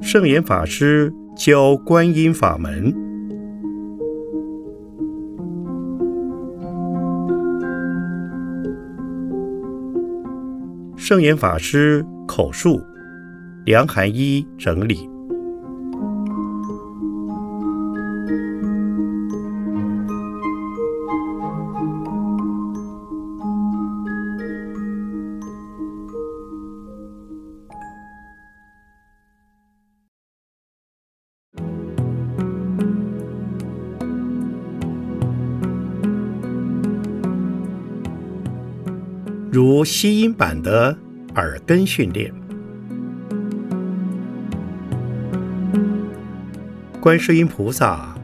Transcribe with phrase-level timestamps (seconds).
[0.00, 2.94] 圣严法师教观音法门。
[10.96, 12.80] 圣严法师口述，
[13.64, 15.11] 梁寒一整理。
[39.84, 40.96] 吸音版的
[41.34, 42.32] 耳根训练，
[47.00, 48.14] 观世音菩萨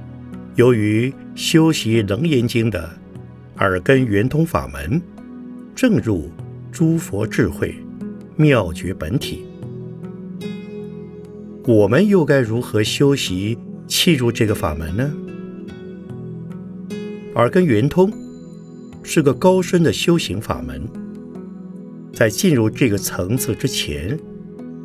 [0.56, 2.90] 由于修习《楞严经》的
[3.58, 5.00] 耳根圆通法门，
[5.74, 6.30] 正入
[6.70, 7.74] 诸佛智慧
[8.36, 9.44] 妙觉本体。
[11.66, 15.10] 我们又该如何修习契入这个法门呢？
[17.34, 18.12] 耳根圆通
[19.02, 20.82] 是个高深的修行法门。
[22.18, 24.18] 在进入这个层次之前，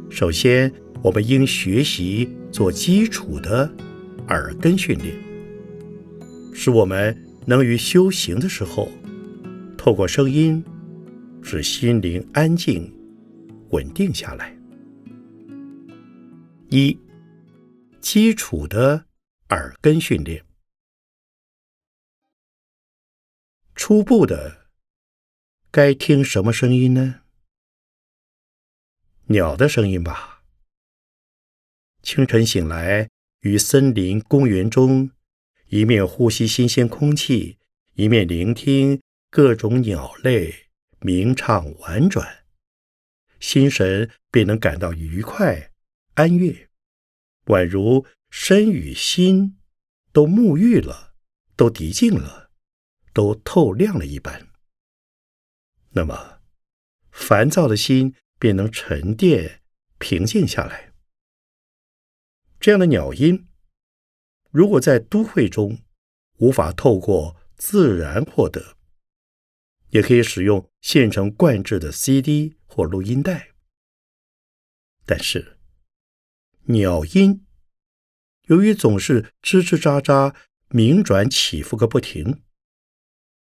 [0.07, 3.67] 首先我们应学习做基础的
[4.27, 5.17] 耳根训练，
[6.53, 7.17] 使我们
[7.47, 8.87] 能于修行的时候，
[9.75, 10.63] 透过声音
[11.41, 12.93] 使心灵安静、
[13.71, 14.55] 稳定下来。
[16.69, 16.95] 一、
[17.99, 19.05] 基础的
[19.49, 20.45] 耳根训练，
[23.73, 24.67] 初步的
[25.71, 27.21] 该听什么声音呢？
[29.27, 30.43] 鸟的声音吧。
[32.01, 35.11] 清晨醒来，于森林公园中，
[35.67, 37.57] 一面呼吸新鲜空气，
[37.93, 40.67] 一面聆听各种鸟类
[40.99, 42.43] 鸣唱婉转，
[43.39, 45.71] 心神便能感到愉快
[46.15, 46.69] 安悦，
[47.45, 49.57] 宛如身与心
[50.11, 51.13] 都沐浴了，
[51.55, 52.51] 都涤净了，
[53.13, 54.49] 都透亮了一般。
[55.91, 56.41] 那么，
[57.09, 58.15] 烦躁的心。
[58.43, 59.61] 便能沉淀、
[59.99, 60.91] 平静下来。
[62.59, 63.47] 这样的鸟音，
[64.51, 65.81] 如果在都会中
[66.39, 68.75] 无法透过自然获得，
[69.91, 73.53] 也可以使用现成灌制的 CD 或录音带。
[75.05, 75.57] 但是，
[76.63, 77.45] 鸟音
[78.47, 80.35] 由于总是吱吱喳喳、
[80.67, 82.43] 鸣转起伏个不停，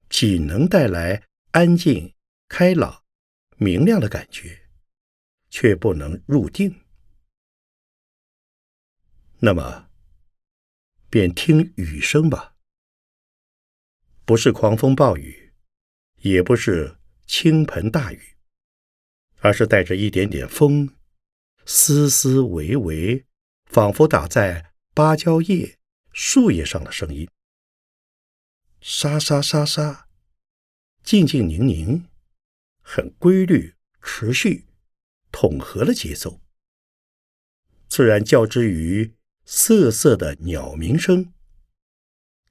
[0.09, 2.15] 仅能带来安静、
[2.47, 3.03] 开朗、
[3.56, 4.60] 明亮的感觉。
[5.56, 6.81] 却不能入定，
[9.38, 9.88] 那么
[11.09, 12.56] 便听雨声吧。
[14.25, 15.53] 不是狂风暴雨，
[16.22, 18.37] 也不是倾盆大雨，
[19.42, 20.92] 而是带着一点点风，
[21.65, 23.25] 丝丝微微，
[23.66, 25.78] 仿佛打在芭蕉叶、
[26.10, 27.31] 树叶上的声音。
[28.81, 30.09] 沙沙沙沙，
[31.04, 32.09] 静静宁宁，
[32.82, 34.66] 很规律，持续。
[35.34, 36.41] 统合了节奏，
[37.89, 41.34] 自然较之于瑟瑟的鸟鸣声，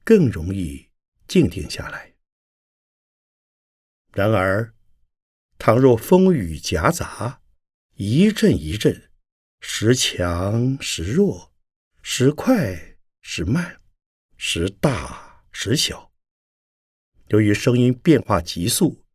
[0.04, 0.90] 更容易
[1.26, 2.14] 静定下来。
[4.12, 4.74] 然而，
[5.58, 7.40] 倘若风雨夹杂，
[7.94, 9.10] 一阵一阵，
[9.62, 11.54] 时强时弱，
[12.02, 13.80] 时快时慢，
[14.36, 16.12] 时大时小，
[17.28, 19.06] 由于声音变化急速，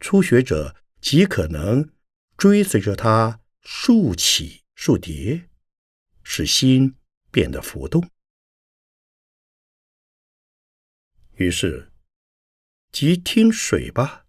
[0.00, 1.93] 初学者极可能。
[2.36, 5.48] 追随着它竖起竖叠，
[6.22, 6.96] 使心
[7.30, 8.10] 变得浮动。
[11.36, 11.92] 于是，
[12.92, 14.26] 即听水吧，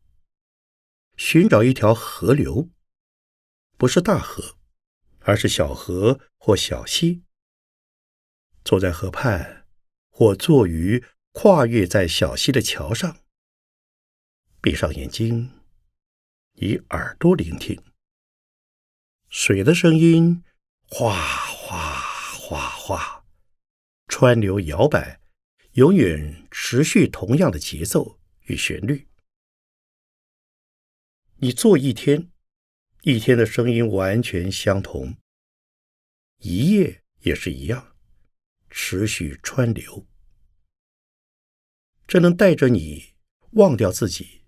[1.18, 2.70] 寻找一条河流，
[3.78, 4.58] 不是大河，
[5.20, 7.24] 而是小河或小溪。
[8.64, 9.68] 坐在河畔，
[10.10, 13.24] 或坐于跨越在小溪的桥上，
[14.62, 15.62] 闭上眼睛，
[16.53, 17.79] 以耳朵聆听。
[19.37, 20.46] 水的声音，
[20.87, 21.99] 哗哗
[22.40, 23.26] 哗哗，
[24.08, 25.20] 川流摇摆，
[25.73, 29.09] 永远持续同样的节奏与旋律。
[31.40, 32.32] 你做一天，
[33.02, 35.17] 一天的声音完全相同；
[36.38, 37.93] 一夜也是一样，
[38.70, 40.08] 持续川流。
[42.08, 43.16] 这能带着你
[43.52, 44.46] 忘掉自己，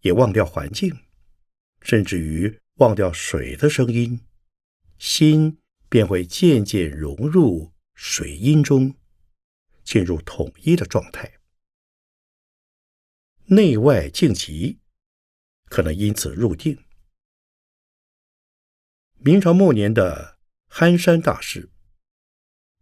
[0.00, 1.04] 也忘掉环境，
[1.80, 2.60] 甚至于。
[2.76, 4.20] 忘掉水的声音，
[4.98, 8.96] 心便会渐渐融入水音中，
[9.84, 11.38] 进入统一的状态。
[13.44, 14.80] 内外静极，
[15.66, 16.82] 可能因此入定。
[19.18, 21.70] 明朝末年的憨山大师，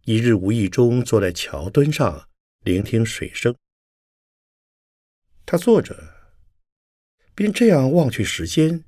[0.05, 2.29] 一日无意中坐在桥墩上
[2.63, 3.55] 聆听水声，
[5.45, 6.31] 他坐着，
[7.35, 8.85] 便这样望去时间，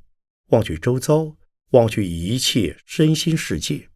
[0.55, 1.35] 望去周遭，
[1.71, 3.89] 望去一切身心世界，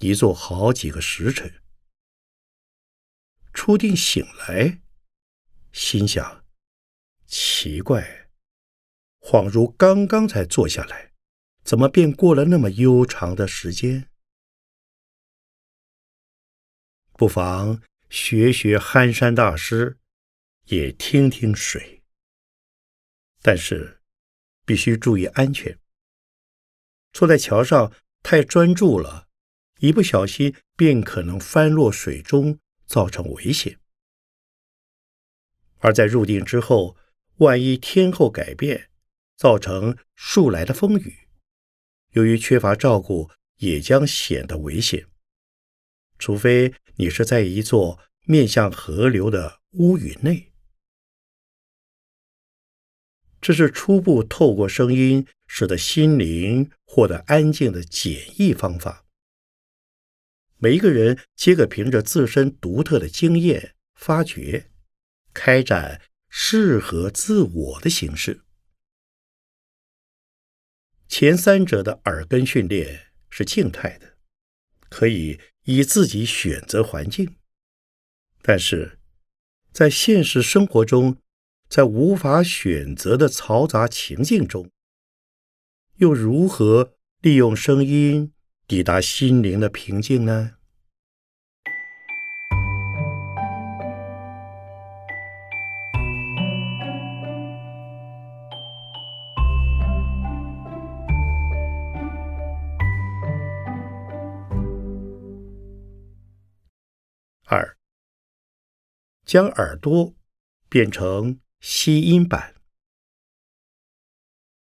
[0.00, 1.62] 一坐好几个时辰。
[3.54, 4.82] 初定醒来，
[5.72, 6.44] 心想：
[7.26, 8.28] 奇怪，
[9.20, 11.14] 恍如刚刚才坐下来，
[11.62, 14.10] 怎么便过了那么悠长的时间？
[17.14, 17.80] 不妨
[18.10, 19.98] 学学憨山大师，
[20.66, 22.02] 也听听水。
[23.40, 23.93] 但是
[24.64, 25.78] 必须注意安全。
[27.12, 29.28] 坐在桥上太专注了，
[29.80, 32.58] 一不小心便可能翻落水中。
[32.86, 33.78] 造成危险，
[35.78, 36.98] 而在入定之后，
[37.36, 38.90] 万一天候改变，
[39.36, 41.26] 造成数来的风雨，
[42.10, 45.06] 由于缺乏照顾，也将显得危险。
[46.18, 50.52] 除非你是在一座面向河流的屋宇内，
[53.44, 59.04] 这是初步透过声音使得心灵获得安静的简易方法。
[60.56, 64.70] 每一个人皆可凭着自身独特的经验发掘，
[65.34, 66.00] 开展
[66.30, 68.40] 适合自我的形式。
[71.06, 74.16] 前三者的耳根训练是静态的，
[74.88, 77.26] 可以以自己选择环境；
[78.40, 78.98] 但是，
[79.70, 81.18] 在现实生活中，
[81.68, 84.70] 在无法选择的嘈杂情境中，
[85.96, 88.32] 又如何利用声音？
[88.66, 90.52] 抵达心灵的平静呢？
[107.46, 107.76] 二，
[109.26, 110.14] 将耳朵
[110.70, 112.56] 变成吸音版。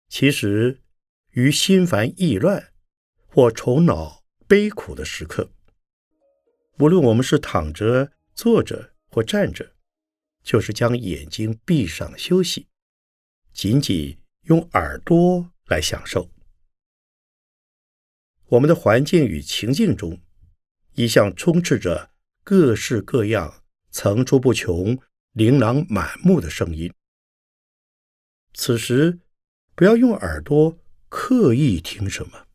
[0.09, 0.83] 其实，
[1.31, 2.73] 于心烦意乱。
[3.29, 5.53] 或愁恼悲苦的时刻，
[6.81, 9.77] 无论我们是躺着、坐着或站着，
[10.43, 12.67] 就是将眼睛闭上休息，
[13.53, 16.33] 仅仅用耳朵来享受。
[18.47, 20.21] 我们的环境与情境中，
[20.95, 22.11] 一向充斥着
[22.43, 23.63] 各式各样、
[23.93, 24.99] 层出不穷、
[25.39, 26.93] 琳琅满目的声音。
[28.55, 29.21] 此时，
[29.77, 30.77] 不要用耳朵
[31.09, 32.49] 刻意听什么。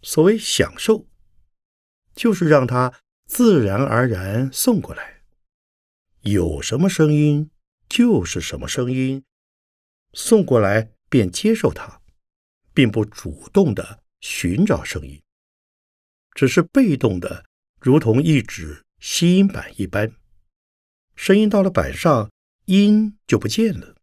[0.00, 1.08] 所谓享受，
[2.14, 5.24] 就是让它自然而然送过来，
[6.20, 7.50] 有什么声音
[7.88, 9.24] 就是什么声音，
[10.12, 12.00] 送过来便接受它，
[12.72, 15.20] 并不主动的寻找声音，
[16.36, 17.44] 只是被动的，
[17.80, 20.14] 如同一纸吸音板一般，
[21.18, 22.30] 声音到了板上，
[22.66, 23.96] 音就不见了，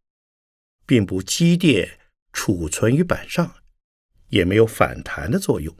[0.86, 1.98] 并不积淀
[2.34, 3.56] 储存于板上，
[4.28, 5.74] 也没有反弹的作用。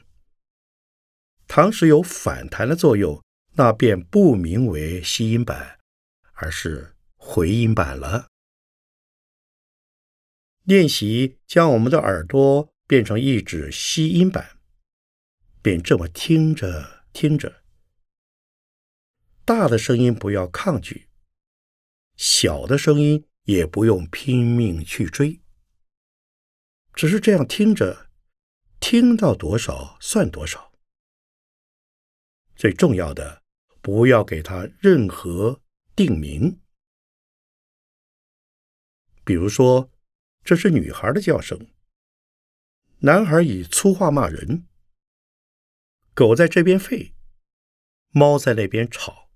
[1.46, 3.22] 倘使有反弹的作用，
[3.56, 5.78] 那便不名为吸音板，
[6.36, 8.28] 而是回音板了。
[10.64, 14.58] 练习将我们的耳朵变成一指吸音板，
[15.62, 17.62] 便这么听着听着，
[19.44, 21.10] 大的声音不要抗拒，
[22.16, 25.42] 小的声音也不用拼命去追，
[26.94, 28.10] 只是这样听着，
[28.80, 30.74] 听到多少算多少。
[32.56, 33.44] 最重要的，
[33.82, 35.62] 不要给他任何
[35.96, 36.62] 定名。
[39.26, 39.92] 比如说，
[40.44, 41.68] 这是女孩的叫声，
[43.00, 44.68] 男孩以粗话骂人，
[46.14, 47.14] 狗在这边吠，
[48.12, 49.30] 猫在那边吵，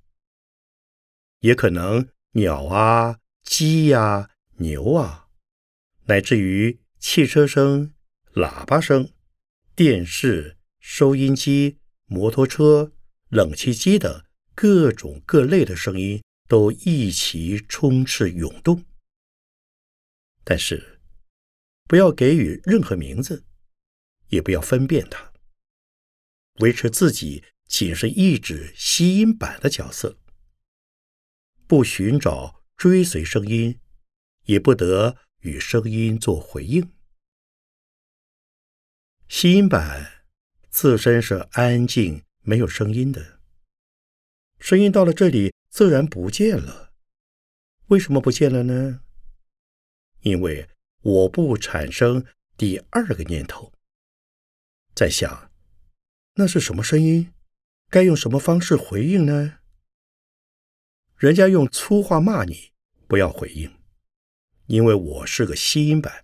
[1.40, 5.30] 也可能鸟啊、鸡呀、牛啊，
[6.06, 7.94] 乃至于汽车声、
[8.34, 9.12] 喇叭声、
[9.76, 12.94] 电视、收音机、摩托车。
[13.30, 18.84] 冷气机等各种各类的声音都一齐充斥涌动，
[20.44, 21.00] 但是
[21.84, 23.46] 不要给予任何名字，
[24.30, 25.32] 也不要分辨它，
[26.62, 30.19] 维持自己仅是一指吸音板的角色，
[31.70, 33.80] 不寻找追随声音，
[34.46, 36.92] 也不得与声音做回应。
[39.28, 40.26] 吸音板
[40.72, 42.24] 自身是安静。
[42.42, 43.40] 没有声音的
[44.60, 46.94] 声音到了这里自然不见了。
[47.88, 49.02] 为什么不见了呢？
[50.22, 50.68] 因为
[51.02, 52.26] 我不产生
[52.58, 53.72] 第二个念头，
[54.96, 55.52] 在想
[56.36, 57.32] 那是什么声音，
[57.90, 59.59] 该用什么方式回应呢？
[61.20, 62.72] 人家用粗话骂你，
[63.06, 63.70] 不要回应，
[64.68, 66.24] 因为我是个吸音板。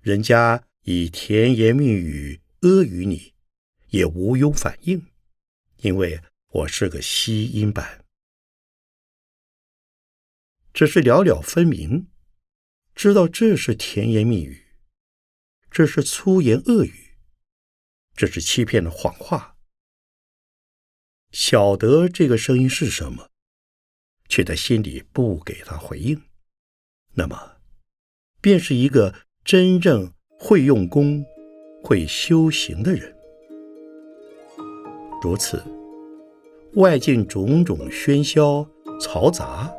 [0.00, 3.34] 人家以甜言蜜语阿谀你，
[3.88, 5.06] 也无庸反应，
[5.82, 8.06] 因为我是个吸音板。
[10.72, 12.08] 只是了了分明。
[12.94, 14.66] 知道这是甜言蜜语，
[15.70, 17.18] 这是粗言恶语，
[18.14, 19.58] 这是欺骗的谎话。
[21.30, 23.30] 晓得这个声音是什么，
[24.32, 26.18] 却在心里不给他回应，
[27.16, 27.36] 那么
[28.40, 31.22] 便是一个真正会用功、
[31.84, 33.14] 会修行的人。
[35.22, 35.62] 如此，
[36.76, 38.66] 外境种种喧嚣
[38.98, 39.70] 嘈杂。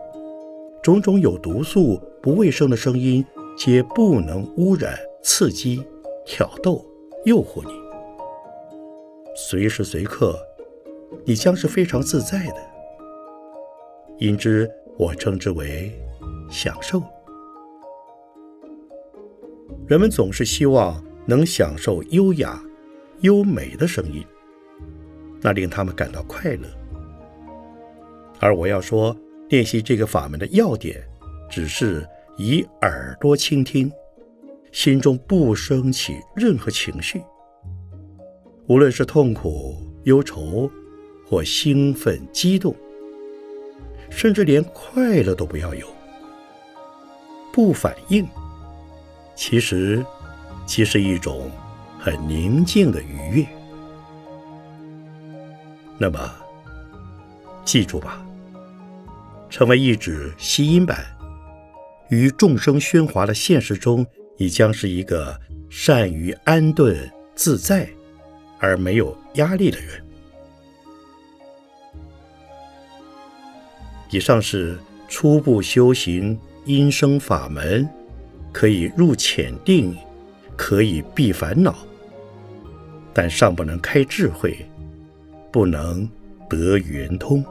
[0.83, 3.25] 种种有毒素、不卫生的声音，
[3.57, 5.83] 皆不能污染、刺激、
[6.27, 6.85] 挑逗、
[7.25, 7.73] 诱惑你。
[9.35, 10.37] 随时随刻，
[11.25, 12.72] 你将是非常自在的。
[14.19, 15.91] 因之，我称之为
[16.49, 17.01] 享受。
[19.87, 22.61] 人们总是希望能享受优雅、
[23.21, 24.23] 优美的声音，
[25.41, 26.67] 那令他们感到快乐。
[28.39, 29.15] 而我要说。
[29.49, 30.99] 练习这个法门的要点，
[31.47, 32.03] 只是
[32.37, 33.91] 以耳朵倾听，
[34.71, 37.21] 心中不升起任何情绪，
[38.67, 40.71] 无论是痛苦、忧愁，
[41.23, 42.75] 或兴奋、激动，
[44.15, 45.87] 甚至连快乐都不要有，
[47.51, 48.25] 不反应，
[49.35, 50.05] 其实
[50.65, 51.49] 即是一种
[51.99, 53.45] 很宁静的愉悦。
[55.97, 56.31] 那么，
[57.65, 58.23] 记住吧。
[59.49, 61.05] 成为一纸吸音板，
[62.09, 64.05] 于众生喧哗的现实中，
[64.37, 65.39] 你将是一个
[65.69, 67.87] 善于安顿自在
[68.59, 70.02] 而没有压力的人。
[74.13, 74.77] 以上是
[75.09, 77.89] 初步修行音声法门，
[78.51, 79.91] 可以入浅定，
[80.55, 81.75] 可以避烦恼，
[83.11, 84.55] 但尚不能开智慧，
[85.51, 86.07] 不能
[86.47, 87.43] 得圆通。《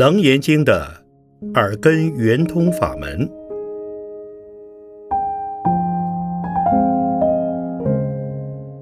[0.00, 1.04] 楞严经》的
[1.56, 3.30] 耳根圆通法门，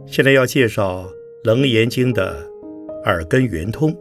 [0.07, 1.03] 现在要介绍
[1.43, 2.49] 《楞严经》的
[3.03, 3.93] 耳根圆通。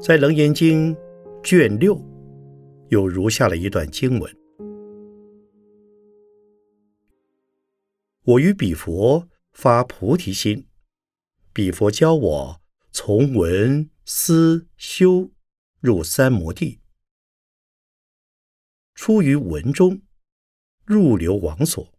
[0.00, 0.92] 在《楞严经》
[1.44, 1.96] 卷六，
[2.88, 4.36] 有如下的一段经文
[8.26, 10.66] ：“我于彼佛发菩提心，
[11.52, 15.32] 彼佛教我从闻。”思修
[15.80, 16.80] 入三摩地，
[18.94, 20.00] 出于文中，
[20.84, 21.92] 入流王所，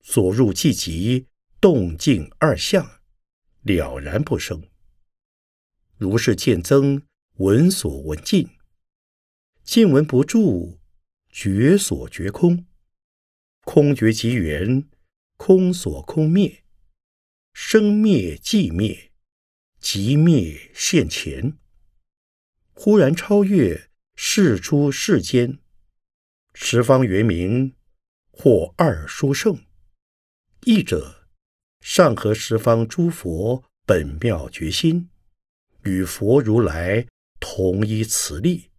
[0.00, 3.00] 所入即即动静二相，
[3.62, 4.68] 了然不生。
[5.96, 7.06] 如是见增，
[7.36, 8.50] 闻所闻尽，
[9.64, 10.78] 见闻不住，
[11.30, 12.66] 觉所觉空，
[13.62, 14.86] 空觉即圆，
[15.38, 16.62] 空所空灭，
[17.54, 19.05] 生灭即灭。
[19.88, 21.56] 即灭现前，
[22.72, 25.60] 忽然超越世出世间，
[26.54, 27.76] 十方圆明
[28.32, 29.64] 或二殊胜。
[30.64, 31.28] 一者
[31.80, 35.08] 上合十方诸佛本妙觉心，
[35.84, 37.06] 与佛如来
[37.38, 38.70] 同一慈力；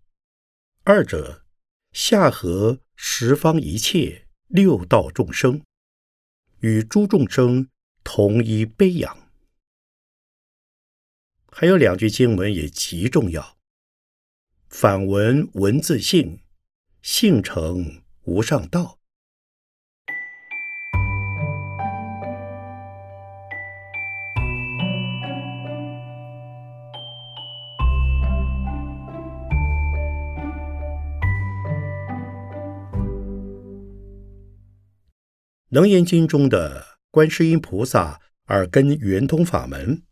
[0.84, 1.46] 二者
[1.94, 5.64] 下合十方一切六道众生，
[6.60, 7.70] 与诸众生
[8.04, 9.27] 同一悲仰。
[11.60, 13.58] 还有两句经文也极重要
[14.70, 16.42] ：“反闻文字性，
[17.02, 19.00] 性成无上道。”
[35.76, 40.04] 《楞严经》中的观世音菩萨耳根圆通法门。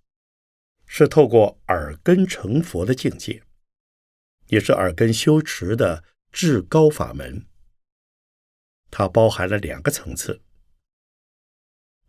[0.97, 3.43] 是透过耳根成佛的境界，
[4.47, 7.45] 也是耳根修持的至高法门。
[8.89, 10.41] 它包含了两个层次。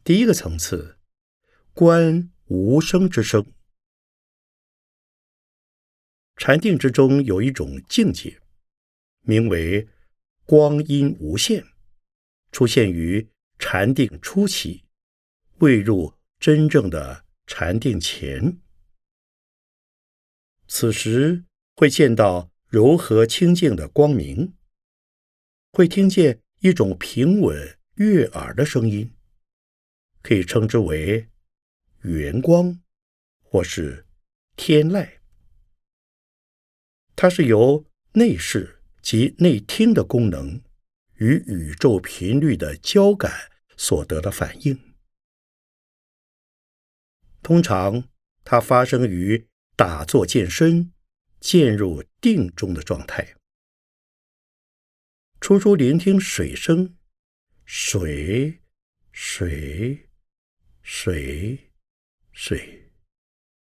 [0.04, 1.00] 第一个层次，
[1.74, 3.52] 观无声之声。
[6.36, 8.40] 禅定之中有一种境界，
[9.22, 9.88] 名为
[10.44, 11.66] 光阴无限，
[12.52, 13.28] 出现于
[13.58, 14.84] 禅定初期，
[15.58, 18.60] 未入真正的禅定前。
[20.68, 21.44] 此时
[21.76, 24.54] 会见到柔和清净的光明，
[25.72, 29.14] 会听见一种平稳悦耳的声音，
[30.22, 31.28] 可以称之为
[32.02, 32.80] 圆光，
[33.42, 34.06] 或是
[34.56, 35.18] 天籁。
[37.14, 40.62] 它是由内视及内听的功能
[41.14, 44.94] 与宇宙频率的交感所得的反应。
[47.42, 48.08] 通常，
[48.44, 50.90] 它发生于打坐健身、
[51.38, 53.36] 渐入定中的状态。
[55.38, 56.96] 初初聆听水声，
[57.66, 58.62] 水，
[59.12, 60.08] 水，
[60.80, 61.70] 水，
[62.32, 62.90] 水，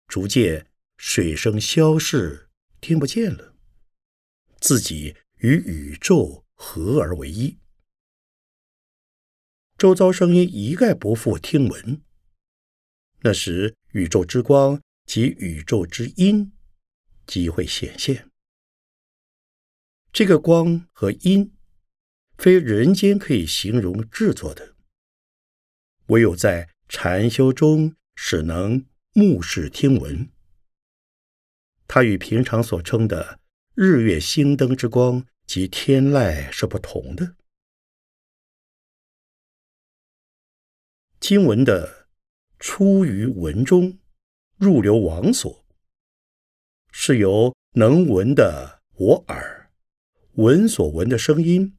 [0.06, 2.50] 逐渐水声消逝。
[2.78, 3.56] 听不见了，
[4.60, 7.58] 自己与宇宙合而为一，
[9.78, 12.02] 周遭声音一概不复听闻。
[13.20, 16.52] 那时，宇宙之光及宇宙之音
[17.26, 18.30] 即会显现。
[20.12, 21.54] 这个光和音，
[22.36, 24.75] 非人间可以形容制作的，
[26.06, 30.30] 唯有在禅修中，使能目视听闻。
[31.86, 33.40] 它与平常所称的
[33.75, 37.36] 日月星灯之光及天籁是不同的。
[41.20, 42.08] 经文的
[42.58, 43.98] 出于文中，
[44.56, 45.64] 入流王所，
[46.90, 49.70] 是由能闻的我耳
[50.36, 51.76] 闻所闻的声音，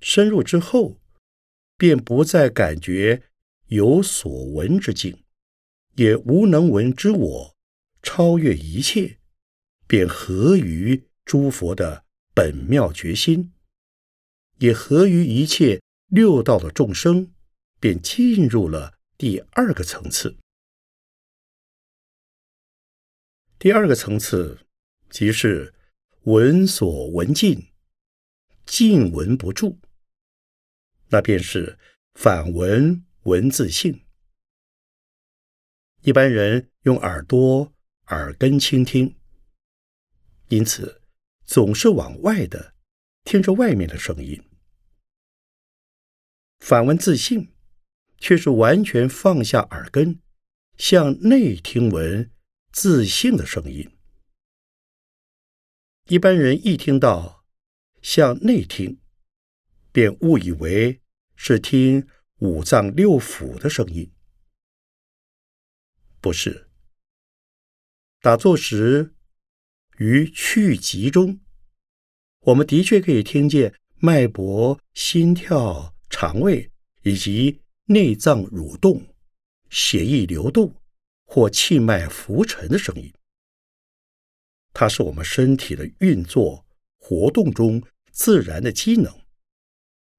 [0.00, 1.00] 深入之后，
[1.78, 3.22] 便不再感觉
[3.68, 5.24] 有所闻之境，
[5.96, 7.56] 也无能闻之我。
[8.02, 9.18] 超越一切，
[9.86, 13.52] 便合于诸佛的本妙决心，
[14.58, 17.32] 也合于一切六道的众生，
[17.78, 20.36] 便进入了第二个层次。
[23.60, 24.58] 第二个层次，
[25.10, 25.74] 即是
[26.22, 27.70] 闻所闻尽，
[28.64, 29.76] 尽闻不住，
[31.10, 31.78] 那便是
[32.14, 34.06] 反闻闻自性。
[36.00, 37.74] 一般人用耳朵。
[38.06, 39.16] 耳根倾听，
[40.48, 41.02] 因此
[41.44, 42.74] 总是往外的
[43.22, 44.42] 听着外面的声音。
[46.58, 47.52] 反闻自信，
[48.18, 50.20] 却是完全放下耳根，
[50.76, 52.32] 向内听闻
[52.72, 53.96] 自信的声音。
[56.06, 57.44] 一般人一听到
[58.02, 58.98] 向内听，
[59.92, 61.00] 便误以为
[61.36, 64.12] 是听五脏六腑的声音，
[66.20, 66.68] 不是。
[68.20, 69.14] 打坐时，
[69.98, 71.40] 于去集中，
[72.40, 76.70] 我们的确可以听见脉搏、心跳、肠胃
[77.02, 79.14] 以及内脏蠕动、
[79.68, 80.79] 血液流动
[81.32, 83.14] 或气脉浮沉的声音。
[84.72, 86.66] 它是我们身体的运作
[86.98, 89.16] 活动中自然的机能，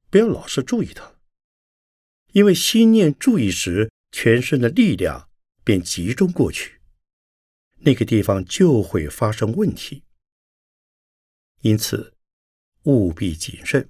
[0.10, 1.16] 不要老是注意它，
[2.32, 5.30] 因为心念注意时，全身的力量
[5.66, 6.80] 便集中过去。
[7.80, 10.04] 那个地方就会发生问题，
[11.60, 12.14] 因此
[12.84, 13.90] 务必谨慎。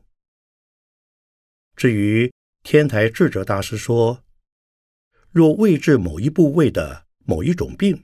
[1.76, 4.24] 至于天台智者大师说，
[5.30, 8.04] 若未治某一部位的某一种病，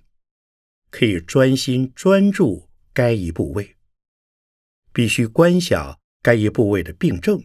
[0.90, 3.76] 可以专心专注该一部位，
[4.94, 7.44] 必须观想该一部位的病症，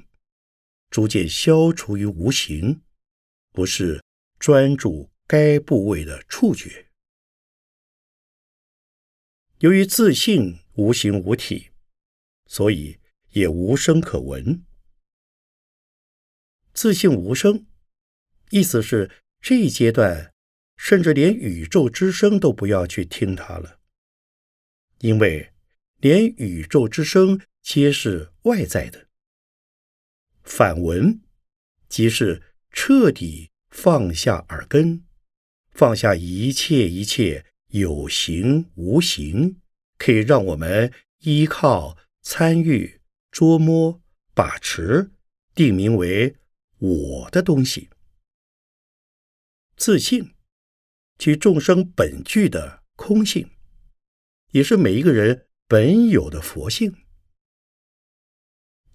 [0.90, 2.82] 逐渐消除于无形，
[3.50, 4.00] 不是
[4.38, 6.88] 专注该部位的触觉。
[9.58, 11.70] 由于自信无形无体，
[12.46, 14.64] 所以也无声可闻。
[16.72, 17.66] 自信无声，
[18.50, 20.31] 意思是这一阶段，
[20.76, 23.78] 甚至连宇宙之声都不要去听它了，
[24.98, 25.52] 因为
[25.98, 29.08] 连宇宙之声皆是外在的。
[30.42, 31.20] 反闻，
[31.88, 35.04] 即是彻底放下耳根，
[35.70, 37.46] 放下一切一切。
[37.72, 39.62] 有形无形，
[39.96, 44.02] 可以让我们依靠、参与、捉摸、
[44.34, 45.10] 把持，
[45.54, 46.36] 定名为
[46.76, 47.88] “我的东西”。
[49.74, 50.31] 自信，
[51.18, 53.50] 其众生本具的空性，
[54.50, 56.96] 也是每一个人本有的佛性。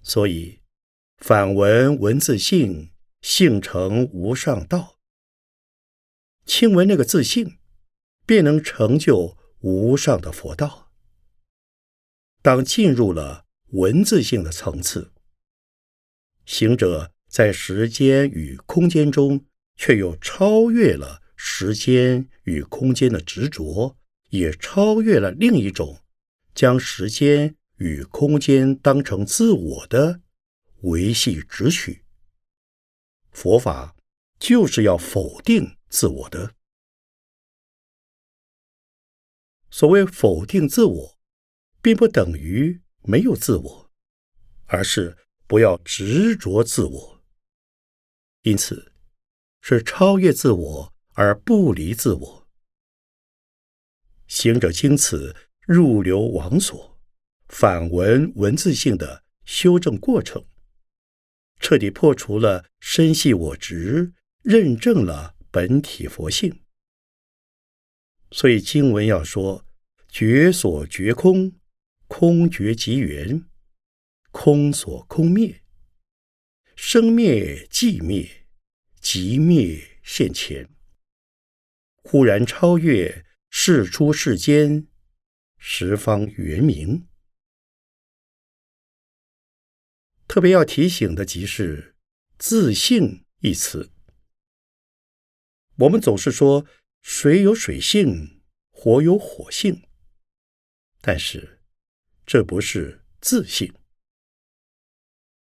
[0.01, 0.61] 所以
[1.17, 4.99] 反闻文字性，性成无上道。
[6.45, 7.57] 亲闻那个自信，
[8.25, 10.93] 便能成就无上的佛道。
[12.41, 15.11] 当进入了文字性的层次，
[16.45, 23.97] 行者在时间与空间中，却又超越了时间与空间的执着，
[24.29, 26.03] 也超越了另一种
[26.53, 30.21] 将时间与空间当成自我的
[30.81, 32.03] 维系执取。
[33.31, 33.95] 佛法
[34.37, 36.53] 就是要否定自我的。
[39.71, 41.17] 所谓否定自我，
[41.81, 43.91] 并不等于没有自我，
[44.65, 47.23] 而是不要执着自我。
[48.41, 48.91] 因此，
[49.61, 52.47] 是超越自我而不离自我。
[54.27, 56.99] 行者经此入流往所，
[57.47, 60.45] 反闻文字性的修正过程，
[61.59, 66.61] 彻底破除了身系我执，认证了本体佛性。
[68.31, 69.65] 所以经文要说。
[70.09, 71.51] 觉所觉空，
[72.07, 73.43] 空觉即缘，
[74.31, 75.61] 空所空灭，
[76.75, 78.47] 生灭即灭，
[79.01, 80.67] 即灭现前，
[82.09, 84.87] 忽然超越世出世间，
[85.57, 87.05] 十方圆明。
[90.25, 91.97] 特别要提醒的即是
[92.39, 93.91] “自性”一词。
[95.79, 96.65] 我们总是说
[97.01, 99.85] 水有水性，火有火性。
[101.01, 101.59] 但是，
[102.25, 103.73] 这不是自性。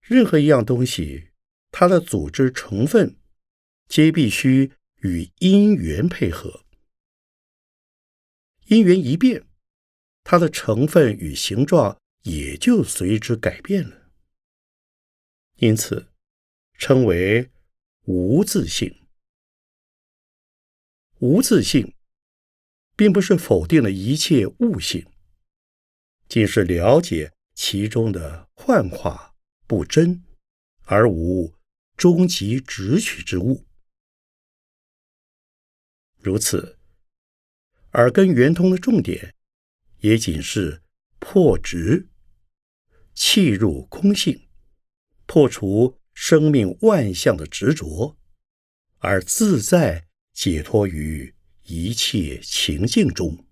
[0.00, 1.30] 任何一样东西，
[1.72, 3.18] 它的组织成分
[3.88, 4.70] 皆必须
[5.02, 6.64] 与因缘配合。
[8.66, 9.46] 因缘一变，
[10.24, 14.10] 它的成分与形状也就随之改变了。
[15.56, 16.08] 因此，
[16.78, 17.50] 称为
[18.04, 19.06] 无自性。
[21.18, 21.94] 无自性，
[22.96, 25.06] 并不是否定了一切物性。
[26.28, 29.34] 仅是了解其中的幻化
[29.66, 30.24] 不真，
[30.84, 31.54] 而无
[31.96, 33.66] 终极直取之物。
[36.22, 36.78] 如此，
[37.94, 39.34] 耳根圆通的重点，
[39.98, 40.82] 也仅是
[41.18, 42.08] 破执，
[43.12, 44.48] 气入空性，
[45.26, 48.16] 破除生命万象的执着，
[48.98, 53.44] 而自在解脱于一切情境中。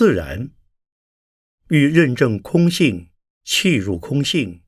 [0.00, 0.50] 自然
[1.68, 3.10] 欲认证空性，
[3.44, 4.62] 契入空性，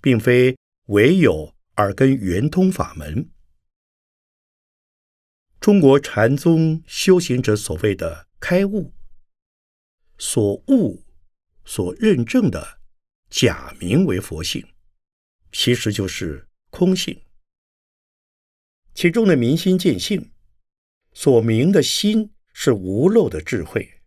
[0.00, 3.30] 并非唯有耳根圆通法门。
[5.60, 8.92] 中国禅宗修行者所谓的开悟，
[10.18, 11.04] 所悟、
[11.64, 12.80] 所认证的
[13.30, 14.66] 假名为佛性，
[15.52, 17.22] 其实就是空性。
[18.92, 20.32] 其中的明心见性，
[21.12, 24.00] 所明的心是无漏的智慧。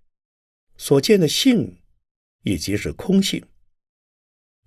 [0.77, 1.81] 所见的性，
[2.43, 3.43] 以及是空性，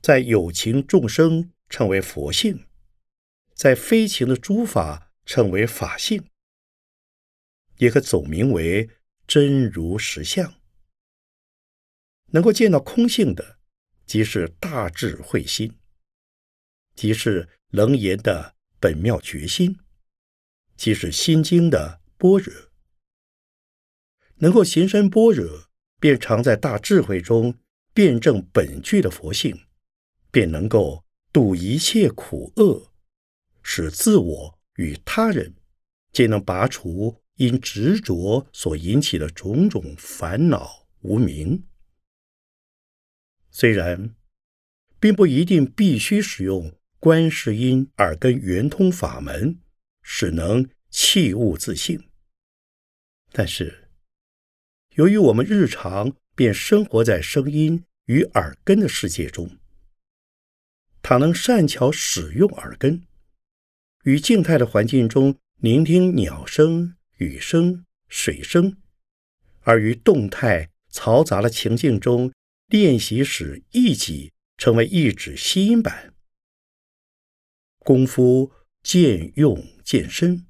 [0.03, 2.67] 在有情众生称为佛性，
[3.55, 6.29] 在非情的诸法称为法性，
[7.77, 8.91] 也可总名为
[9.27, 10.61] 真如实相。
[12.33, 13.59] 能够见到空性的，
[14.05, 15.79] 即是大智慧心，
[16.97, 19.79] 即是楞严的本妙觉心，
[20.77, 22.53] 即是心经的般若。
[24.39, 25.70] 能够行深般若。
[26.01, 27.55] 便常在大智慧中
[27.93, 29.67] 辩证本具的佛性，
[30.33, 32.91] 便能够度一切苦厄，
[33.63, 35.55] 使自我与他人
[36.11, 41.65] 皆能拔除因执着所引起的种种烦恼无明。
[43.51, 44.17] 虽然
[44.99, 49.61] 并不一定必须使用观世音耳根圆通法门，
[50.03, 52.09] 使能弃物自性，
[53.33, 53.90] 但是。
[54.97, 59.59] 由于我们日常便生活在声音与耳根的世界中，
[61.01, 63.07] 倘能善巧使用耳根，
[64.03, 68.79] 与静态的环境中聆听鸟声、雨声、水声，
[69.61, 72.33] 而于动态嘈杂的情境中
[72.67, 76.13] 练习使一己成为一指吸音板，
[77.79, 78.51] 功夫
[78.83, 80.47] 渐用渐深，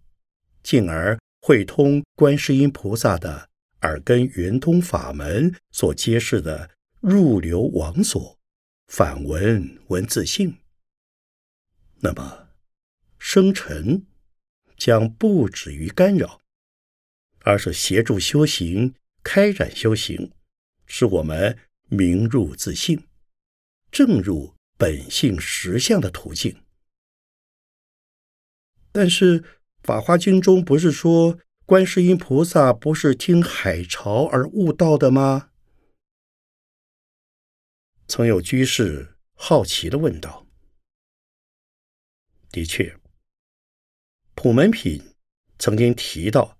[0.62, 3.49] 进而会通观世音菩萨的。
[3.82, 8.38] 耳根圆通法门所揭示的入流往所，
[8.86, 10.58] 反闻闻自性。
[12.00, 12.48] 那么，
[13.18, 14.06] 生沉
[14.76, 16.40] 将不止于干扰，
[17.40, 20.32] 而是协助修行、开展修行，
[20.86, 23.06] 使我们明入自性，
[23.90, 26.62] 正入本性实相的途径。
[28.92, 29.40] 但是，
[29.82, 31.38] 《法华经》中不是说
[31.70, 35.52] 观世音菩萨不是听海潮而悟道的吗？
[38.08, 40.48] 曾有居士好奇的问道
[42.50, 42.98] ：“的确，
[44.34, 45.14] 普门品
[45.60, 46.58] 曾经提到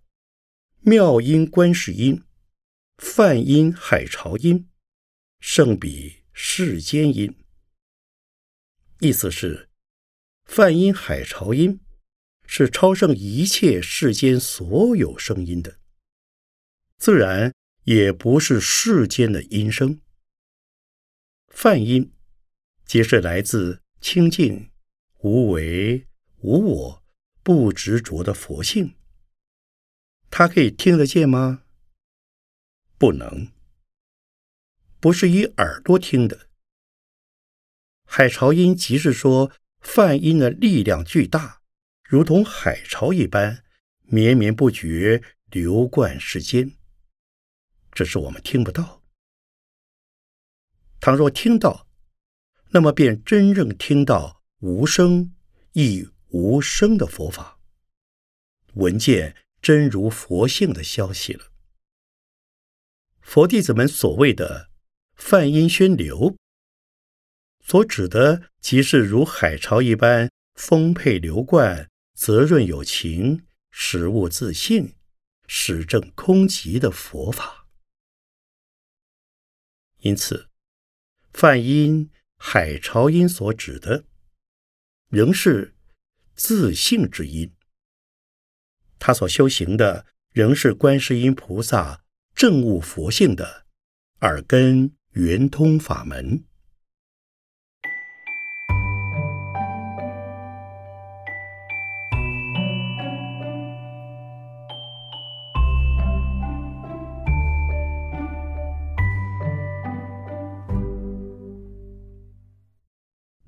[0.83, 2.23] 妙音观世音，
[2.99, 4.69] 梵音海潮音，
[5.41, 7.37] 胜比世间音。
[9.01, 9.69] 意思是，
[10.45, 11.81] 梵音海潮音。”
[12.53, 15.79] 是超胜一切世间所有声音的，
[16.99, 20.01] 自然也不是世间的音声。
[21.47, 22.13] 梵音，
[22.85, 24.69] 皆是来自清净、
[25.21, 26.09] 无为、
[26.41, 27.05] 无我、
[27.45, 28.97] 不执着的佛性。
[30.29, 31.63] 它可以听得见吗？
[32.99, 33.53] 不能，
[34.99, 36.49] 不是以耳朵听的。
[38.05, 41.60] 海潮音，即是说梵音的力量巨大。
[42.11, 43.63] 如同海潮一般
[44.01, 46.73] 绵绵不绝流贯世间，
[47.93, 49.05] 只是我们听不到。
[51.01, 51.87] 倘若听到，
[52.71, 55.33] 那么便真正听到无声
[55.75, 57.61] 亦无声的佛法，
[58.75, 61.53] 闻见真如佛性的消息了。
[63.21, 64.69] 佛弟子们所谓的
[65.15, 66.37] 梵音宣流，
[67.61, 71.89] 所指的即是如海潮一般丰沛流贯。
[72.21, 74.95] 责润有情，实物自性，
[75.47, 77.67] 实证空寂的佛法。
[80.01, 80.51] 因此，
[81.33, 84.05] 梵音、海潮音所指的，
[85.09, 85.75] 仍是
[86.35, 87.55] 自性之音。
[88.99, 92.05] 他所修行的，仍是观世音菩萨
[92.35, 93.67] 证悟佛性的
[94.21, 96.45] 耳根圆通法门。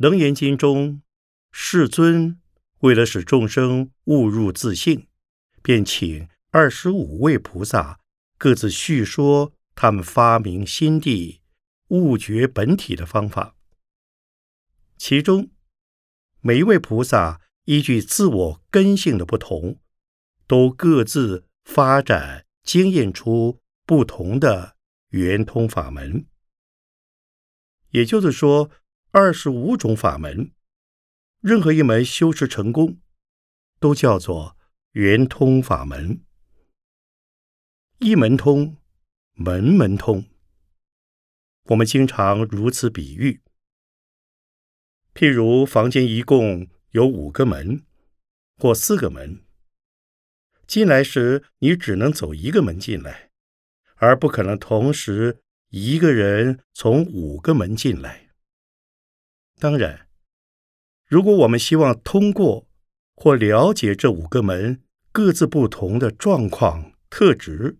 [0.02, 1.00] 楞严经中，
[1.52, 2.40] 世尊
[2.80, 5.06] 为了使众生悟入自性，
[5.62, 8.00] 便请二十五位菩萨
[8.36, 11.40] 各自叙说他们发明心地、
[11.90, 13.54] 悟觉本体的方法。
[14.98, 15.52] 其中，
[16.40, 19.78] 每一位菩萨依据自我根性的不同，
[20.48, 24.74] 都各自发展经验出不同的
[25.10, 26.26] 圆通法门。
[27.90, 28.68] 也就是说。
[29.14, 30.52] 二十五种法门，
[31.42, 32.98] 任何一门修持成功，
[33.78, 34.56] 都叫做
[34.92, 36.24] 圆通法门。
[37.98, 38.78] 一门通，
[39.34, 40.24] 门门通。
[41.64, 43.42] 我们经常如此比喻：
[45.12, 47.84] 譬如房间一共有五个门
[48.56, 49.44] 或四个门，
[50.66, 53.30] 进来时你只能走一个门进来，
[53.96, 58.21] 而不可能同时一个人从五个门进来。
[59.62, 60.08] 当然，
[61.06, 62.68] 如果我们希望通过
[63.14, 67.78] 或了解这五个门各自不同的状况特质，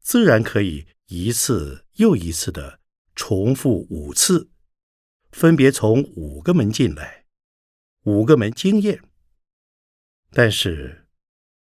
[0.00, 2.80] 自然可以一次又一次的
[3.14, 4.50] 重复五次，
[5.30, 7.26] 分别从五个门进来，
[8.02, 9.00] 五个门经验。
[10.32, 11.06] 但是，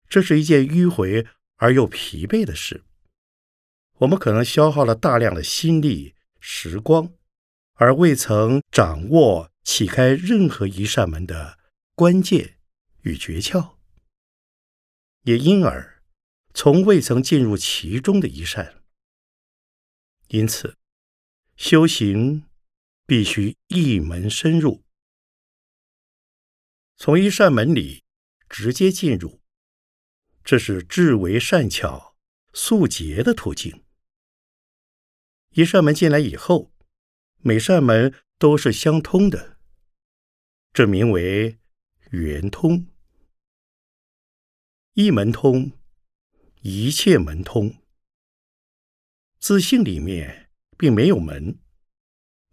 [0.10, 2.84] 这是一件迂回而又疲惫的事，
[4.00, 7.14] 我们可能消耗了大量的心力、时光。
[7.76, 11.58] 而未曾掌握启开任何一扇门的
[11.96, 12.60] 关键
[13.02, 13.78] 与诀窍，
[15.24, 16.04] 也因而
[16.54, 18.84] 从未曾进入其中的一扇。
[20.28, 20.78] 因此，
[21.56, 22.46] 修行
[23.08, 24.84] 必须一门深入，
[26.96, 28.04] 从一扇门里
[28.48, 29.42] 直接进入，
[30.44, 32.16] 这是至为善巧
[32.54, 33.84] 速捷的途径。
[35.52, 36.73] 一扇门进来以后。
[37.45, 39.58] 每扇门都是相通的，
[40.71, 41.60] 这名为
[42.12, 42.88] 圆通。
[44.93, 45.73] 一门通，
[46.62, 47.82] 一切门通。
[49.39, 51.60] 自性里面并没有门，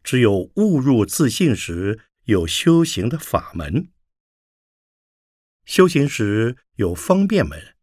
[0.02, 3.92] 只有误入自性时有修行的法门。
[5.64, 7.76] 修行时有方便门，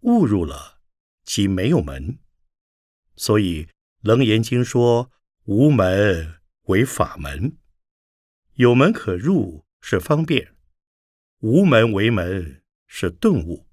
[0.00, 0.82] 误入了
[1.24, 2.18] 即没有门。
[3.16, 3.64] 所以
[4.02, 5.10] 《楞严经》说。
[5.46, 7.58] 无门为法门，
[8.54, 10.54] 有门可入是方便，
[11.40, 13.66] 无门为门是顿悟。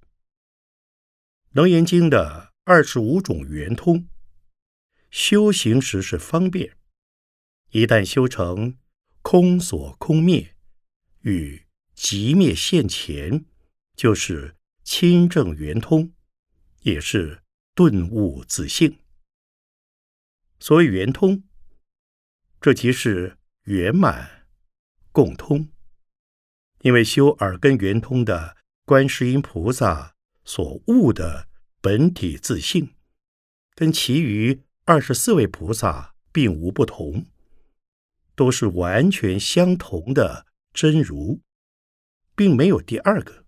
[1.51, 4.09] 楞严经的二十五种圆通，
[5.11, 6.75] 修行时是方便，
[7.69, 8.79] 一旦修成
[9.21, 10.55] 空所空灭
[11.21, 13.45] 与即灭现前，
[13.95, 16.15] 就是清正圆通，
[16.81, 17.43] 也是
[17.75, 18.97] 顿悟自性。
[20.59, 21.43] 所谓圆通。
[22.61, 24.47] 这即是圆满
[25.13, 25.69] 共通，
[26.81, 31.47] 因为修耳根圆通的观世音菩萨所悟的
[31.79, 32.95] 本体自性，
[33.75, 37.27] 跟其余二十四位菩萨并无不同，
[38.35, 41.39] 都是完全相同的真如，
[42.35, 43.45] 并没有第二个。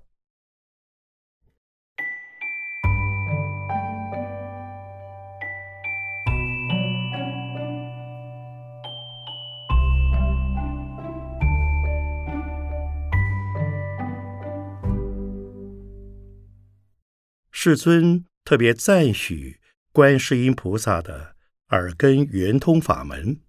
[17.63, 21.35] 世尊特别赞许观世音菩萨的
[21.67, 23.39] 耳根圆通法门，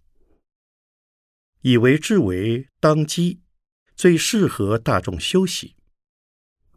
[1.63, 3.41] 以为至为当机，
[3.97, 5.77] 最适合大众修习，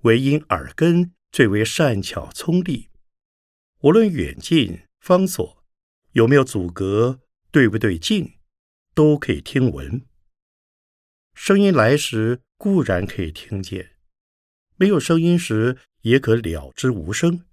[0.04, 2.89] 唯因耳根最为善巧聪利，
[3.82, 5.62] 无论远近方所，
[6.13, 7.19] 有没有阻隔，
[7.52, 8.36] 对不对劲，
[8.93, 10.06] 都可以听闻。
[11.34, 13.95] 声音来时固然可以听见，
[14.76, 15.78] 没有声音时。
[16.06, 17.46] 也可了之无声。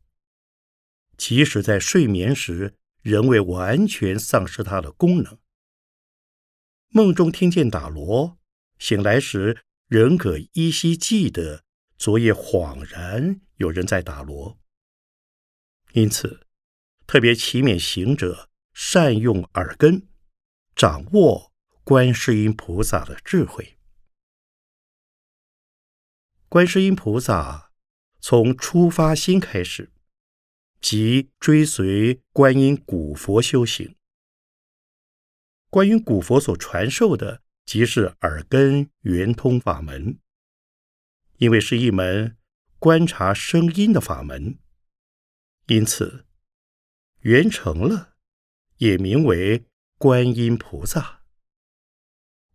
[1.17, 5.39] 即使在睡眠时，仍未完全丧失它的功能。
[6.89, 8.39] 梦中听见打锣，
[8.79, 11.65] 醒来时仍可依稀记得
[11.97, 14.59] 昨夜恍然有人在打锣。
[15.93, 16.47] 因此，
[17.07, 20.09] 特别祈勉行者善用耳根，
[20.77, 21.55] 掌握
[21.85, 23.79] 观世音菩萨的智慧。
[26.53, 27.73] 观世音菩萨。
[28.21, 29.91] 从出发心开始，
[30.83, 33.97] 即追随观音古佛修行。
[35.71, 40.19] 观音古佛所传授的，即是耳根圆通法门，
[41.39, 42.37] 因为是一门
[42.79, 44.59] 观察声音的法门，
[45.69, 46.27] 因此
[47.21, 48.15] 圆成了，
[48.77, 49.65] 也名为
[49.97, 51.23] 观音菩萨。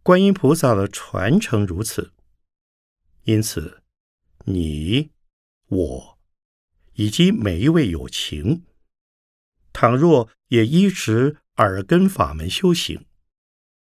[0.03, 2.13] 观音菩萨的传承如此，
[3.23, 3.81] 因此
[4.47, 5.12] 你。
[5.69, 6.19] 我
[6.93, 8.65] 以及每一位有情，
[9.73, 13.05] 倘若也依持耳根法门修行，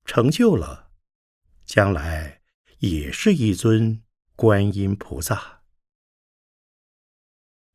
[0.07, 0.91] 成就了，
[1.67, 2.41] 将来
[2.79, 4.03] 也是一尊
[4.35, 5.63] 观音菩萨。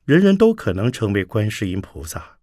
[0.06, 2.40] 人人都可能成为观世音菩萨，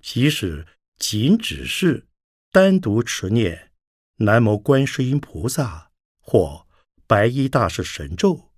[0.00, 0.66] 即使
[0.98, 2.06] 仅只是
[2.50, 3.72] 单独持念
[4.16, 5.90] 南无观世音菩萨，
[6.20, 6.68] 或
[7.06, 8.51] 白衣大士神咒，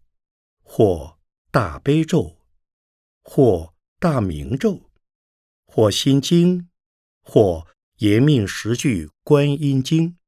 [0.65, 1.15] 或。
[1.55, 2.37] 大悲咒，
[3.23, 4.91] 或大明咒，
[5.65, 6.69] 或心经，
[7.23, 10.19] 或延命十句观音经，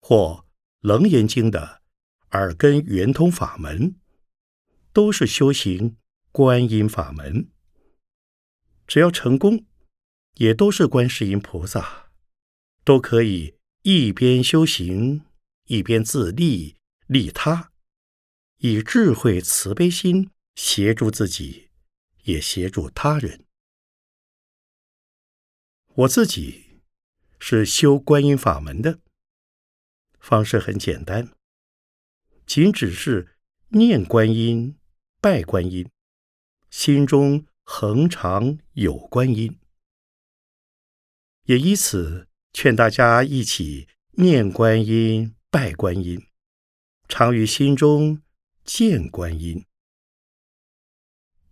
[0.00, 0.46] 或
[0.80, 1.82] 楞严经的
[2.30, 4.00] 耳根圆通法门，
[4.94, 5.98] 都是修行
[6.30, 7.50] 观音法门。
[8.86, 9.66] 只要成功，
[10.36, 12.10] 也都是观世音菩萨，
[12.84, 15.26] 都可以一边修行，
[15.66, 17.71] 一边自利利他。
[18.64, 21.68] 以智慧慈悲心协助自己，
[22.22, 23.44] 也协助他人。
[25.94, 26.80] 我自己
[27.40, 29.00] 是修观音法门的，
[30.20, 31.32] 方式很简单，
[32.46, 33.36] 仅只是
[33.70, 34.78] 念观音、
[35.20, 35.90] 拜观音，
[36.70, 39.58] 心中恒常有观音。
[41.46, 46.24] 也以此劝大家一起念观音、拜观音，
[47.08, 48.22] 常于心中。
[48.64, 49.66] 见观音，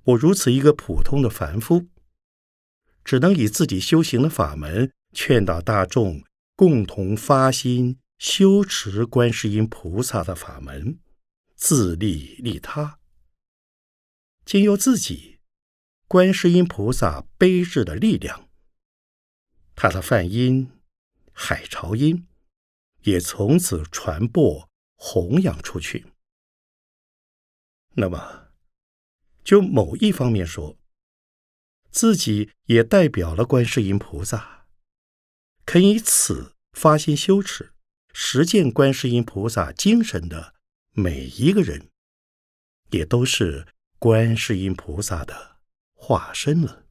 [0.05, 1.89] 我如此一个普通的凡夫，
[3.05, 6.23] 只能以自己修行的法门劝导大众
[6.55, 11.01] 共同发心修持观世音菩萨的法门，
[11.57, 13.01] 自利利他，
[14.45, 15.41] 经由自己
[16.07, 18.49] 观世音菩萨悲智的力量，
[19.75, 20.71] 他的梵音、
[21.33, 22.29] 海潮音
[23.03, 26.07] 也从此传播弘扬出去。
[28.01, 28.49] 那么，
[29.45, 30.79] 就某一方面说，
[31.91, 34.67] 自己也代表了观世音菩萨，
[35.67, 37.75] 肯以此发心修持、
[38.15, 40.55] 实践观世音菩萨精神的
[40.93, 41.91] 每一个人，
[42.89, 45.59] 也都是观世音菩萨的
[45.93, 46.87] 化身了。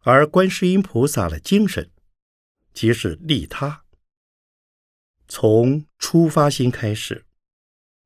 [0.00, 1.92] 而观世音菩萨的精神，
[2.74, 3.84] 即是利他。
[5.28, 7.24] 从出发心开始，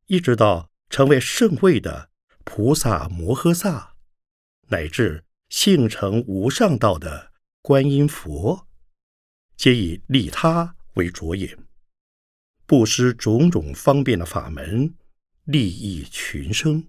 [0.07, 2.11] 一直到成为圣位的
[2.45, 3.97] 菩萨摩诃萨，
[4.69, 8.69] 乃至性成无上道的观音佛，
[9.57, 11.59] 皆以利他为着眼，
[12.67, 14.95] 布施种种方便的法门，
[15.43, 16.89] 利益群生。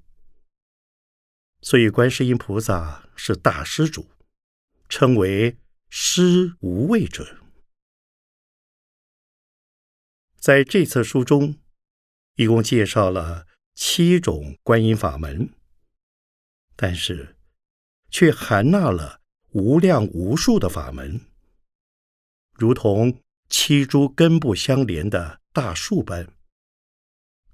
[1.62, 4.12] 所以，观世音菩萨是大施主，
[4.88, 5.58] 称为
[5.90, 7.40] 施无畏者。
[10.40, 11.58] 在这册书中，
[12.38, 15.50] 一共介绍了七种观音法门，
[16.76, 17.36] 但是
[18.12, 19.22] 却含纳了
[19.54, 21.20] 无量无数的法门，
[22.54, 23.20] 如同
[23.50, 26.32] 七株根部相连的大树般，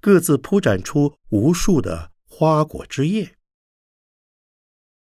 [0.01, 3.37] 各自铺展出无数的花果枝叶，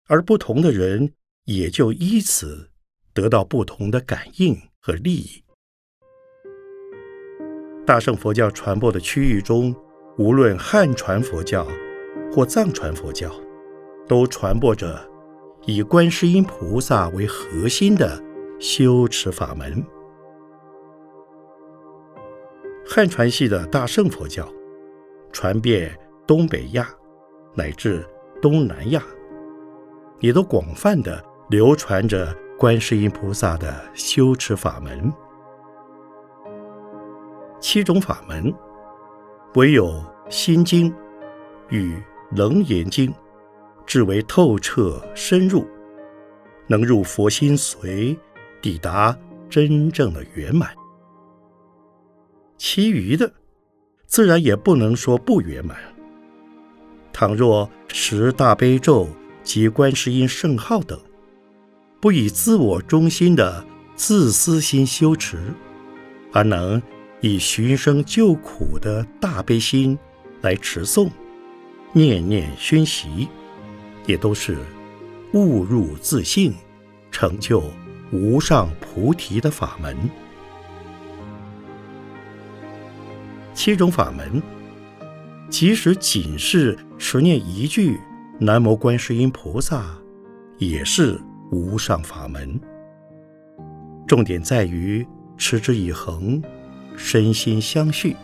[0.05, 1.15] 而不同的人
[1.45, 2.71] 也就依此
[3.15, 5.43] 得到不同的感应和利益。
[7.87, 9.75] 大乘佛教传播的区域中，
[10.17, 11.67] 无论汉传佛教
[12.33, 13.31] 或藏传佛教，
[14.07, 15.01] 都传播着
[15.67, 18.23] 以观世音菩萨为核心的
[18.61, 19.85] 修持法门。
[22.87, 24.49] 汉传系的大乘佛教
[25.33, 26.89] 传遍东北亚
[27.55, 28.07] 乃至
[28.43, 29.03] 东南亚，
[30.21, 35.13] 也都广泛的流传着观世音菩萨的修持法门。
[37.61, 38.53] 七种法门，
[39.55, 39.87] 唯有
[40.31, 40.91] 《心经》
[41.69, 41.95] 与
[42.37, 43.09] 《楞严经》
[43.87, 45.67] 至为透彻深入，
[46.67, 48.17] 能入佛心髓，
[48.63, 49.17] 抵达
[49.49, 50.71] 真正的圆满。
[52.57, 53.31] 其余的，
[54.07, 55.77] 自然也不能说不圆满。
[57.13, 59.07] 倘若持大悲咒
[59.43, 60.99] 及观世音圣号等，
[62.01, 65.39] 不以自我中心的自私心修持，
[66.33, 66.81] 而能。
[67.23, 69.99] 以寻声救苦的大悲心
[70.41, 71.11] 来持诵、
[71.93, 73.29] 念念熏习，
[74.07, 74.57] 也都是
[75.35, 76.55] 误入自性、
[77.11, 77.63] 成就
[78.11, 79.97] 无上菩提的法门。
[83.53, 84.43] 七种法门，
[85.51, 88.01] 即使仅是持念一句
[88.41, 89.85] “南无观世音菩萨”，
[90.57, 92.59] 也是无上法门。
[94.07, 95.07] 重点在于
[95.37, 96.43] 持之以恒。
[97.03, 98.15] 身心相续，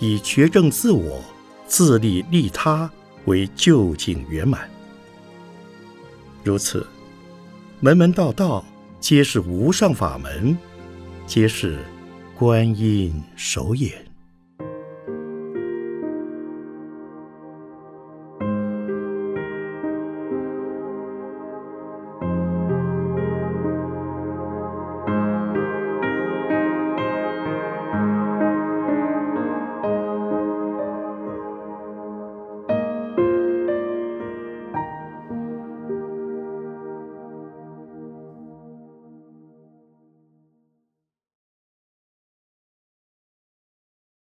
[0.00, 1.22] 以觉证自我、
[1.66, 2.90] 自利利他
[3.24, 4.68] 为究竟圆满。
[6.44, 6.84] 如此，
[7.80, 8.64] 门门道道
[9.00, 10.58] 皆是无上法门，
[11.26, 11.78] 皆是
[12.34, 14.11] 观音手眼。